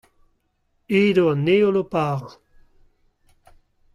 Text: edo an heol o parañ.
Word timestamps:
edo 1.01 1.23
an 1.33 1.45
heol 1.51 1.75
o 1.81 1.83
parañ. 1.93 2.25